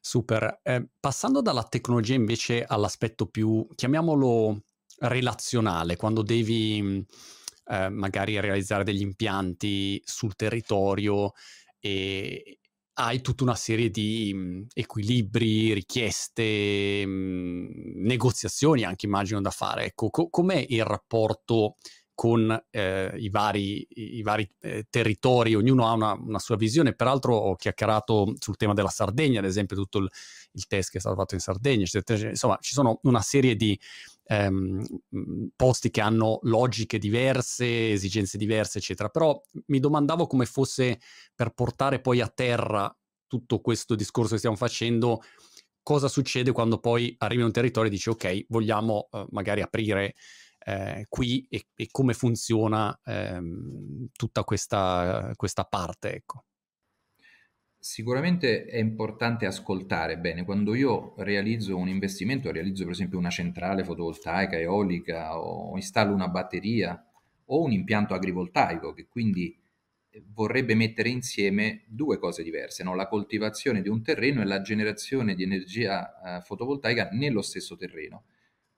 Super. 0.00 0.60
Eh, 0.62 0.88
passando 0.98 1.42
dalla 1.42 1.64
tecnologia 1.64 2.14
invece 2.14 2.64
all'aspetto 2.64 3.26
più, 3.26 3.66
chiamiamolo 3.74 4.62
relazionale, 5.00 5.96
quando 5.96 6.22
devi 6.22 7.04
eh, 7.66 7.88
magari 7.90 8.40
realizzare 8.40 8.84
degli 8.84 9.02
impianti 9.02 10.00
sul 10.04 10.34
territorio 10.34 11.32
e 11.78 12.58
hai 12.94 13.20
tutta 13.20 13.44
una 13.44 13.54
serie 13.54 13.90
di 13.90 14.32
mh, 14.34 14.66
equilibri, 14.74 15.72
richieste, 15.74 17.04
mh, 17.06 17.92
negoziazioni 18.06 18.84
anche 18.84 19.06
immagino 19.06 19.40
da 19.40 19.50
fare. 19.50 19.84
Ecco, 19.84 20.10
co- 20.10 20.28
com'è 20.30 20.64
il 20.68 20.84
rapporto 20.84 21.76
con 22.18 22.64
eh, 22.70 23.12
i 23.16 23.28
vari, 23.28 23.86
i 23.90 24.22
vari 24.22 24.50
eh, 24.62 24.88
territori, 24.90 25.54
ognuno 25.54 25.86
ha 25.86 25.92
una, 25.92 26.14
una, 26.14 26.40
sua 26.40 26.56
visione. 26.56 26.92
Peraltro 26.92 27.36
ho 27.36 27.54
chiacchierato 27.54 28.34
sul 28.40 28.56
tema 28.56 28.74
della 28.74 28.88
Sardegna, 28.88 29.38
ad 29.38 29.44
esempio 29.44 29.76
tutto 29.76 29.98
il, 29.98 30.10
il 30.50 30.66
test 30.66 30.90
che 30.90 30.98
è 30.98 31.00
stato 31.00 31.14
fatto 31.14 31.34
in 31.34 31.40
Sardegna, 31.40 31.84
eccetera. 31.84 32.28
insomma 32.28 32.58
ci 32.60 32.74
sono 32.74 32.98
una 33.04 33.20
serie 33.20 33.54
di 33.54 33.78
ehm, 34.24 34.84
posti 35.54 35.92
che 35.92 36.00
hanno 36.00 36.40
logiche 36.42 36.98
diverse, 36.98 37.92
esigenze 37.92 38.36
diverse, 38.36 38.78
eccetera. 38.78 39.10
Però 39.10 39.40
mi 39.66 39.78
domandavo 39.78 40.26
come 40.26 40.44
fosse 40.44 40.98
per 41.36 41.50
portare 41.50 42.00
poi 42.00 42.20
a 42.20 42.26
terra 42.26 42.92
tutto 43.28 43.60
questo 43.60 43.94
discorso 43.94 44.32
che 44.32 44.38
stiamo 44.38 44.56
facendo, 44.56 45.22
cosa 45.84 46.08
succede 46.08 46.50
quando 46.50 46.80
poi 46.80 47.14
arrivi 47.18 47.42
in 47.42 47.46
un 47.46 47.52
territorio 47.52 47.88
e 47.88 47.94
dici 47.94 48.08
ok, 48.08 48.46
vogliamo 48.48 49.08
eh, 49.12 49.24
magari 49.30 49.60
aprire 49.60 50.16
eh, 50.68 51.06
qui 51.08 51.46
e, 51.48 51.68
e, 51.74 51.88
come 51.90 52.12
funziona 52.12 52.98
ehm, 53.02 54.08
tutta 54.12 54.44
questa, 54.44 55.32
questa 55.34 55.64
parte. 55.64 56.14
Ecco. 56.14 56.44
Sicuramente 57.78 58.66
è 58.66 58.76
importante 58.76 59.46
ascoltare 59.46 60.18
bene. 60.18 60.44
Quando 60.44 60.74
io 60.74 61.14
realizzo 61.18 61.76
un 61.76 61.88
investimento, 61.88 62.50
realizzo 62.50 62.82
per 62.82 62.92
esempio 62.92 63.18
una 63.18 63.30
centrale 63.30 63.82
fotovoltaica, 63.82 64.58
eolica 64.58 65.38
o 65.38 65.74
installo 65.76 66.12
una 66.12 66.28
batteria 66.28 67.02
o 67.46 67.62
un 67.62 67.72
impianto 67.72 68.12
agrivoltaico 68.12 68.92
che 68.92 69.06
quindi 69.08 69.56
vorrebbe 70.32 70.74
mettere 70.74 71.08
insieme 71.08 71.84
due 71.86 72.18
cose 72.18 72.42
diverse, 72.42 72.82
no? 72.82 72.94
la 72.94 73.06
coltivazione 73.06 73.80
di 73.80 73.88
un 73.88 74.02
terreno 74.02 74.42
e 74.42 74.44
la 74.44 74.60
generazione 74.60 75.34
di 75.34 75.44
energia 75.44 76.38
eh, 76.38 76.40
fotovoltaica 76.42 77.08
nello 77.12 77.40
stesso 77.40 77.76
terreno. 77.76 78.24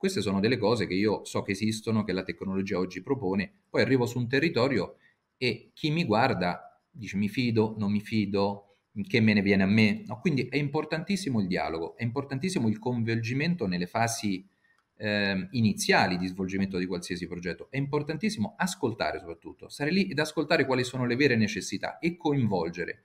Queste 0.00 0.22
sono 0.22 0.40
delle 0.40 0.56
cose 0.56 0.86
che 0.86 0.94
io 0.94 1.26
so 1.26 1.42
che 1.42 1.52
esistono, 1.52 2.04
che 2.04 2.12
la 2.12 2.22
tecnologia 2.22 2.78
oggi 2.78 3.02
propone, 3.02 3.52
poi 3.68 3.82
arrivo 3.82 4.06
su 4.06 4.16
un 4.16 4.28
territorio 4.28 4.96
e 5.36 5.72
chi 5.74 5.90
mi 5.90 6.06
guarda 6.06 6.80
dice 6.90 7.18
mi 7.18 7.28
fido, 7.28 7.74
non 7.76 7.92
mi 7.92 8.00
fido, 8.00 8.78
che 9.06 9.20
me 9.20 9.34
ne 9.34 9.42
viene 9.42 9.62
a 9.62 9.66
me. 9.66 10.04
No? 10.06 10.18
Quindi 10.20 10.48
è 10.48 10.56
importantissimo 10.56 11.38
il 11.38 11.48
dialogo, 11.48 11.98
è 11.98 12.02
importantissimo 12.02 12.66
il 12.68 12.78
coinvolgimento 12.78 13.66
nelle 13.66 13.86
fasi 13.86 14.48
eh, 14.96 15.48
iniziali 15.50 16.16
di 16.16 16.28
svolgimento 16.28 16.78
di 16.78 16.86
qualsiasi 16.86 17.26
progetto. 17.26 17.70
È 17.70 17.76
importantissimo 17.76 18.54
ascoltare 18.56 19.18
soprattutto, 19.18 19.68
stare 19.68 19.90
lì 19.90 20.08
ed 20.08 20.18
ascoltare 20.18 20.64
quali 20.64 20.82
sono 20.82 21.04
le 21.04 21.16
vere 21.16 21.36
necessità 21.36 21.98
e 21.98 22.16
coinvolgere. 22.16 23.02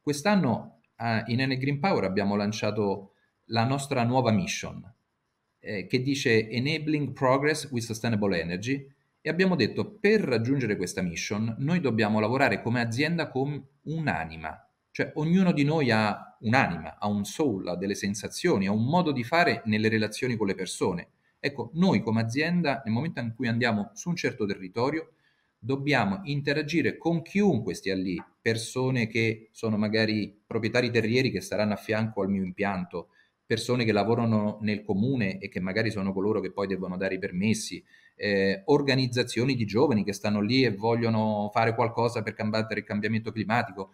Quest'anno 0.00 0.82
eh, 0.96 1.24
in 1.26 1.40
Enel 1.40 1.58
Green 1.58 1.80
Power 1.80 2.04
abbiamo 2.04 2.36
lanciato 2.36 3.14
la 3.46 3.64
nostra 3.64 4.04
nuova 4.04 4.30
mission 4.30 4.94
eh, 5.66 5.86
che 5.86 6.00
dice 6.00 6.48
Enabling 6.48 7.12
Progress 7.12 7.68
with 7.70 7.84
Sustainable 7.84 8.38
Energy 8.38 8.88
e 9.20 9.28
abbiamo 9.28 9.56
detto 9.56 9.98
per 9.98 10.20
raggiungere 10.20 10.76
questa 10.76 11.02
mission 11.02 11.56
noi 11.58 11.80
dobbiamo 11.80 12.20
lavorare 12.20 12.62
come 12.62 12.80
azienda 12.80 13.28
con 13.28 13.60
un'anima, 13.82 14.70
cioè 14.92 15.10
ognuno 15.16 15.52
di 15.52 15.64
noi 15.64 15.90
ha 15.90 16.36
un'anima, 16.40 16.98
ha 16.98 17.08
un 17.08 17.24
soul, 17.24 17.66
ha 17.66 17.76
delle 17.76 17.96
sensazioni, 17.96 18.68
ha 18.68 18.72
un 18.72 18.84
modo 18.84 19.10
di 19.10 19.24
fare 19.24 19.62
nelle 19.64 19.88
relazioni 19.88 20.36
con 20.36 20.46
le 20.46 20.54
persone. 20.54 21.08
Ecco, 21.40 21.70
noi 21.74 22.00
come 22.00 22.22
azienda, 22.22 22.82
nel 22.84 22.94
momento 22.94 23.20
in 23.20 23.34
cui 23.34 23.48
andiamo 23.48 23.90
su 23.94 24.10
un 24.10 24.16
certo 24.16 24.46
territorio, 24.46 25.14
dobbiamo 25.58 26.20
interagire 26.24 26.96
con 26.96 27.22
chiunque 27.22 27.74
stia 27.74 27.96
lì, 27.96 28.22
persone 28.40 29.08
che 29.08 29.48
sono 29.50 29.76
magari 29.76 30.40
proprietari 30.46 30.90
terrieri 30.90 31.32
che 31.32 31.40
staranno 31.40 31.72
a 31.72 31.76
fianco 31.76 32.22
al 32.22 32.30
mio 32.30 32.44
impianto, 32.44 33.08
persone 33.46 33.84
che 33.84 33.92
lavorano 33.92 34.58
nel 34.62 34.82
comune 34.82 35.38
e 35.38 35.48
che 35.48 35.60
magari 35.60 35.90
sono 35.90 36.12
coloro 36.12 36.40
che 36.40 36.52
poi 36.52 36.66
devono 36.66 36.96
dare 36.96 37.14
i 37.14 37.18
permessi, 37.18 37.82
eh, 38.16 38.62
organizzazioni 38.66 39.54
di 39.54 39.64
giovani 39.64 40.02
che 40.02 40.12
stanno 40.12 40.40
lì 40.40 40.64
e 40.64 40.74
vogliono 40.74 41.48
fare 41.52 41.74
qualcosa 41.74 42.22
per 42.22 42.34
combattere 42.34 42.80
il 42.80 42.86
cambiamento 42.86 43.30
climatico, 43.30 43.92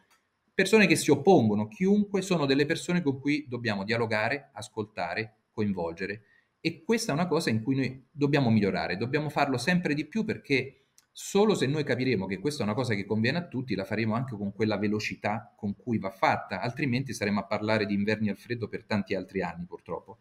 persone 0.55 0.87
che 0.87 0.97
si 0.97 1.11
oppongono, 1.11 1.69
chiunque 1.69 2.23
sono 2.23 2.47
delle 2.47 2.67
persone 2.67 3.03
con 3.03 3.21
cui 3.21 3.47
dobbiamo 3.49 3.85
dialogare, 3.85 4.51
ascoltare, 4.55 5.37
coinvolgere. 5.53 6.23
E 6.61 6.83
questa 6.85 7.13
è 7.13 7.15
una 7.15 7.27
cosa 7.27 7.51
in 7.51 7.63
cui 7.63 7.75
noi 7.75 8.07
dobbiamo 8.11 8.51
migliorare, 8.51 8.97
dobbiamo 8.97 9.29
farlo 9.29 9.59
sempre 9.59 9.95
di 9.95 10.07
più 10.07 10.25
perché 10.25 10.82
solo 11.13 11.55
se 11.55 11.67
noi 11.67 11.85
capiremo 11.85 12.27
che 12.27 12.39
questa 12.39 12.63
è 12.63 12.65
una 12.65 12.75
cosa 12.75 12.95
che 12.95 13.05
conviene 13.05 13.39
a 13.39 13.47
tutti, 13.47 13.75
la 13.75 13.85
faremo 13.85 14.15
anche 14.15 14.35
con 14.35 14.53
quella 14.53 14.79
velocità 14.79 15.53
con 15.55 15.77
cui 15.77 15.99
va 15.99 16.11
fatta, 16.11 16.61
altrimenti 16.61 17.13
saremo 17.13 17.41
a 17.41 17.45
parlare 17.45 17.85
di 17.85 17.95
inverni 17.95 18.31
al 18.31 18.39
freddo 18.39 18.67
per 18.67 18.85
tanti 18.85 19.15
altri 19.15 19.43
anni 19.43 19.67
purtroppo. 19.67 20.21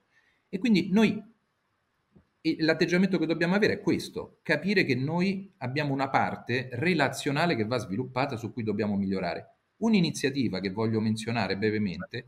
E 0.49 0.59
quindi 0.59 0.89
noi 0.91 1.23
l'atteggiamento 2.57 3.17
che 3.17 3.25
dobbiamo 3.25 3.55
avere 3.55 3.73
è 3.73 3.81
questo, 3.81 4.39
capire 4.43 4.83
che 4.83 4.95
noi 4.95 5.53
abbiamo 5.59 5.93
una 5.93 6.09
parte 6.09 6.69
relazionale 6.73 7.55
che 7.55 7.65
va 7.65 7.77
sviluppata 7.77 8.35
su 8.35 8.51
cui 8.51 8.63
dobbiamo 8.63 8.97
migliorare. 8.97 9.55
Un'iniziativa 9.77 10.59
che 10.59 10.71
voglio 10.71 10.99
menzionare 10.99 11.57
brevemente 11.57 12.25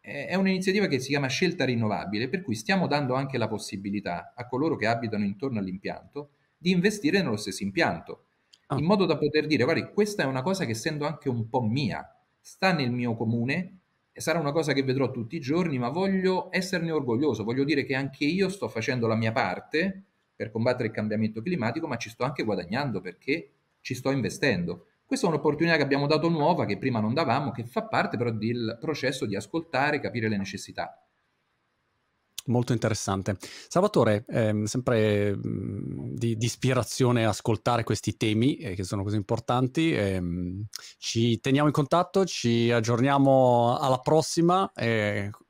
è 0.00 0.36
un'iniziativa 0.36 0.86
che 0.86 1.00
si 1.00 1.08
chiama 1.08 1.26
Scelta 1.26 1.64
Rinnovabile, 1.64 2.28
per 2.28 2.42
cui 2.42 2.54
stiamo 2.54 2.86
dando 2.86 3.14
anche 3.14 3.38
la 3.38 3.48
possibilità 3.48 4.32
a 4.36 4.46
coloro 4.46 4.76
che 4.76 4.86
abitano 4.86 5.24
intorno 5.24 5.58
all'impianto 5.58 6.35
di 6.56 6.70
investire 6.70 7.22
nello 7.22 7.36
stesso 7.36 7.62
impianto, 7.62 8.24
oh. 8.68 8.78
in 8.78 8.84
modo 8.84 9.04
da 9.04 9.16
poter 9.16 9.46
dire, 9.46 9.64
guardi, 9.64 9.90
questa 9.92 10.22
è 10.22 10.26
una 10.26 10.42
cosa 10.42 10.64
che 10.64 10.72
essendo 10.72 11.06
anche 11.06 11.28
un 11.28 11.48
po' 11.48 11.62
mia, 11.62 12.08
sta 12.40 12.72
nel 12.72 12.90
mio 12.90 13.14
comune, 13.14 13.78
sarà 14.12 14.38
una 14.38 14.52
cosa 14.52 14.72
che 14.72 14.82
vedrò 14.82 15.10
tutti 15.10 15.36
i 15.36 15.40
giorni, 15.40 15.78
ma 15.78 15.90
voglio 15.90 16.48
esserne 16.50 16.90
orgoglioso, 16.90 17.44
voglio 17.44 17.64
dire 17.64 17.84
che 17.84 17.94
anche 17.94 18.24
io 18.24 18.48
sto 18.48 18.68
facendo 18.68 19.06
la 19.06 19.14
mia 19.14 19.32
parte 19.32 20.04
per 20.34 20.50
combattere 20.50 20.88
il 20.88 20.94
cambiamento 20.94 21.42
climatico, 21.42 21.86
ma 21.86 21.96
ci 21.96 22.10
sto 22.10 22.24
anche 22.24 22.44
guadagnando 22.44 23.00
perché 23.00 23.50
ci 23.80 23.94
sto 23.94 24.10
investendo. 24.10 24.86
Questa 25.04 25.26
è 25.26 25.28
un'opportunità 25.30 25.76
che 25.76 25.82
abbiamo 25.82 26.06
dato 26.06 26.28
nuova, 26.28 26.66
che 26.66 26.78
prima 26.78 26.98
non 26.98 27.14
davamo, 27.14 27.52
che 27.52 27.64
fa 27.64 27.84
parte 27.84 28.16
però 28.16 28.30
del 28.30 28.76
processo 28.80 29.24
di 29.24 29.36
ascoltare, 29.36 30.00
capire 30.00 30.28
le 30.28 30.36
necessità. 30.36 31.05
Molto 32.46 32.72
interessante. 32.72 33.36
Salvatore, 33.68 34.24
eh, 34.28 34.62
sempre 34.64 35.36
mh, 35.36 36.14
di, 36.14 36.36
di, 36.36 36.44
ispirazione 36.44 37.24
ascoltare 37.24 37.82
questi 37.84 38.16
temi 38.16 38.56
eh, 38.56 38.74
che 38.74 38.84
sono 38.84 39.02
così 39.02 39.16
importanti. 39.16 39.92
Eh, 39.92 40.22
ci 40.98 41.40
teniamo 41.40 41.68
in 41.68 41.74
contatto, 41.74 42.24
ci 42.24 42.70
aggiorniamo 42.70 43.76
alla 43.78 43.98
prossima 43.98 44.70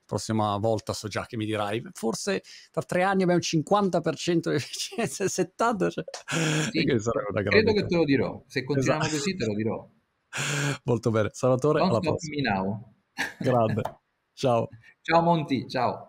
prossima 0.07 0.57
volta 0.57 0.95
so 0.95 1.09
già 1.09 1.27
che 1.27 1.37
mi 1.37 1.45
dirai, 1.45 1.83
forse 1.93 2.43
tra 2.71 2.81
tre 2.83 3.03
anni 3.03 3.23
abbiamo 3.23 3.41
il 3.41 3.47
50% 3.47 4.49
di 4.49 4.55
efficienza 4.55 5.25
e 5.25 5.27
70%. 5.27 5.91
Cioè... 5.91 6.05
Sì, 6.71 6.85
credo 6.85 7.73
che 7.73 7.87
te 7.87 7.97
lo 7.97 8.05
dirò, 8.05 8.43
se 8.47 8.65
continuiamo 8.65 9.03
esatto. 9.03 9.17
così 9.17 9.37
te 9.37 9.45
lo 9.45 9.55
dirò. 9.55 9.89
Molto 10.85 11.11
bene, 11.11 11.31
Salvatore, 11.33 11.81
Don't 11.81 11.91
alla 11.91 12.01
prossima. 12.01 12.81
Grande, 13.39 13.83
ciao. 14.33 14.69
Ciao 15.03 15.23
Monti, 15.23 15.69
ciao. 15.69 16.05